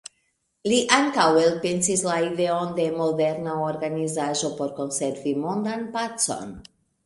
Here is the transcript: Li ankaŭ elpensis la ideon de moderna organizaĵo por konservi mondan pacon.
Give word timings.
Li 0.71 0.77
ankaŭ 0.95 1.25
elpensis 1.41 2.05
la 2.07 2.15
ideon 2.29 2.73
de 2.81 2.87
moderna 3.03 3.53
organizaĵo 3.69 4.53
por 4.59 4.75
konservi 4.81 5.39
mondan 5.47 5.89
pacon. 5.99 6.61